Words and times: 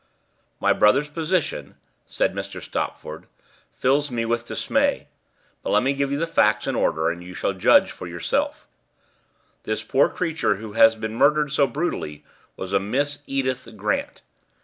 "My 0.59 0.73
brother's 0.73 1.09
position," 1.09 1.75
said 2.07 2.33
Mr. 2.33 2.59
Stopford, 2.59 3.27
"fills 3.71 4.09
me 4.09 4.25
with 4.25 4.47
dismay 4.47 5.09
but 5.61 5.69
let 5.69 5.83
me 5.83 5.93
give 5.93 6.11
you 6.11 6.17
the 6.17 6.25
facts 6.25 6.65
in 6.65 6.73
order, 6.73 7.11
and 7.11 7.23
you 7.23 7.35
shall 7.35 7.53
judge 7.53 7.91
for 7.91 8.07
yourself. 8.07 8.67
This 9.61 9.83
poor 9.83 10.09
creature 10.09 10.55
who 10.55 10.73
has 10.73 10.95
been 10.95 11.13
murdered 11.13 11.51
so 11.51 11.67
brutally 11.67 12.23
was 12.57 12.73
a 12.73 12.79
Miss 12.79 13.19
Edith 13.27 13.67
Grant. 13.75 14.23